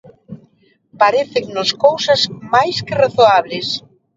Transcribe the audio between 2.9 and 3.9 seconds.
razoables.